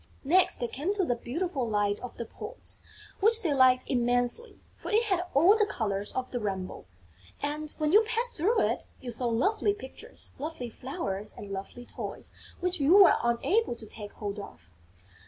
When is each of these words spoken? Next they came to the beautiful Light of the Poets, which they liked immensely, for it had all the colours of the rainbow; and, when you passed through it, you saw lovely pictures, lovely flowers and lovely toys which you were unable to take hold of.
Next 0.23 0.55
they 0.55 0.67
came 0.67 0.95
to 0.95 1.05
the 1.05 1.13
beautiful 1.13 1.69
Light 1.69 1.99
of 1.99 2.17
the 2.17 2.25
Poets, 2.25 2.81
which 3.19 3.43
they 3.43 3.53
liked 3.53 3.83
immensely, 3.85 4.59
for 4.75 4.89
it 4.89 5.03
had 5.03 5.25
all 5.35 5.55
the 5.55 5.67
colours 5.67 6.11
of 6.13 6.31
the 6.31 6.39
rainbow; 6.39 6.85
and, 7.39 7.69
when 7.77 7.91
you 7.91 8.01
passed 8.01 8.35
through 8.35 8.61
it, 8.61 8.85
you 8.99 9.11
saw 9.11 9.27
lovely 9.27 9.75
pictures, 9.75 10.31
lovely 10.39 10.71
flowers 10.71 11.35
and 11.37 11.51
lovely 11.53 11.85
toys 11.85 12.33
which 12.61 12.79
you 12.79 12.95
were 12.95 13.15
unable 13.21 13.75
to 13.75 13.85
take 13.85 14.13
hold 14.13 14.39
of. 14.39 14.71